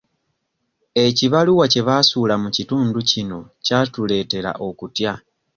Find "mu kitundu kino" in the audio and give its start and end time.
2.43-3.39